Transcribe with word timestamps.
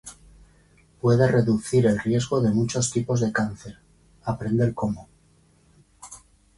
Puede 0.99 1.27
reducir 1.27 1.85
el 1.85 1.99
riesgo 1.99 2.41
de 2.41 2.49
muchos 2.49 2.89
tipos 2.89 3.19
de 3.21 3.31
cáncer. 3.31 3.77
Aprender 4.23 4.73
cómo. 4.73 5.07